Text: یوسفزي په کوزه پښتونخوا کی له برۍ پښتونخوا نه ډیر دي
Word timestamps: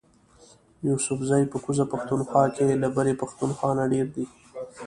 یوسفزي 0.87 1.43
په 1.51 1.57
کوزه 1.63 1.85
پښتونخوا 1.91 2.43
کی 2.55 2.65
له 2.81 2.87
برۍ 2.95 3.13
پښتونخوا 3.21 3.69
نه 3.79 3.85
ډیر 3.93 4.07
دي 4.15 4.25